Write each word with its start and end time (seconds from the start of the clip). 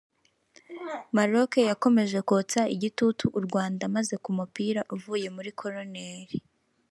Maroc 1.15 1.51
yakomeje 1.69 2.19
kotsa 2.29 2.61
igitutu 2.75 3.25
u 3.37 3.39
Rwanda 3.45 3.83
maze 3.95 4.15
ku 4.23 4.29
mupira 4.37 4.81
uvuye 4.95 5.27
muri 5.35 5.51
koroneri 5.59 6.35